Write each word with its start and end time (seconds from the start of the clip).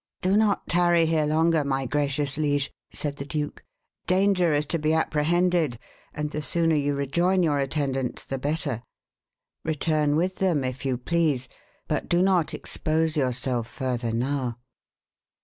"Do 0.23 0.35
not 0.35 0.65
tarry 0.67 1.05
here 1.05 1.27
longer, 1.27 1.63
my 1.63 1.85
gracious 1.85 2.35
liege," 2.39 2.71
said 2.91 3.17
the 3.17 3.23
duke. 3.23 3.63
"Danger 4.07 4.51
is 4.51 4.65
to 4.65 4.79
be 4.79 4.93
apprehended, 4.95 5.77
and 6.11 6.31
the 6.31 6.41
sooner 6.41 6.75
you 6.75 6.95
rejoin 6.95 7.43
your 7.43 7.59
attendants 7.59 8.23
the 8.25 8.39
better. 8.39 8.81
Return 9.63 10.15
with 10.15 10.37
them, 10.37 10.63
if 10.63 10.85
you 10.87 10.97
please, 10.97 11.47
but 11.87 12.09
do 12.09 12.23
not 12.23 12.51
expose 12.55 13.15
yourself 13.15 13.67
further 13.67 14.11
now." 14.11 14.57